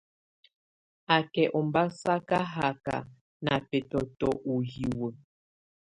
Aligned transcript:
Á 1.15 1.17
kɛ̀ 1.33 1.45
ɔmbasaka 1.59 2.37
haka 2.55 2.95
nà 3.45 3.53
bɛtɔ̀tɔ̀ 3.67 4.33
ù 4.51 4.55
hiwǝ́. 4.71 5.11